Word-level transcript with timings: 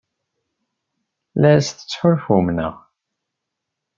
La 1.39 1.49
as-tettḥulfum, 1.57 2.47
naɣ? 2.51 2.73